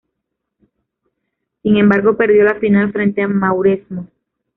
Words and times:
Sin 1.61 1.77
embargo, 1.77 2.17
perdió 2.17 2.43
la 2.43 2.55
final 2.55 2.91
frente 2.91 3.21
a 3.21 3.27
Mauresmo. 3.27 4.07